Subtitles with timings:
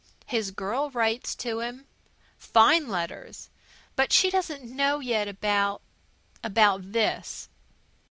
[0.25, 1.85] "His girl writes to him.
[2.39, 3.51] Fine letters.
[3.95, 5.79] But she doesn't know yet about
[6.43, 7.49] about this.